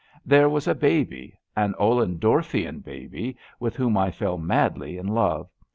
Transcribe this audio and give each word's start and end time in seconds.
There 0.25 0.49
was 0.49 0.67
a 0.67 0.73
baby— 0.73 1.37
^an 1.55 1.75
OUendorfian 1.75 2.83
baby— 2.83 3.37
^with 3.61 3.75
whom 3.75 3.95
I 3.99 4.09
fell 4.09 4.39
madly 4.39 4.97
in 4.97 5.05
love. 5.05 5.47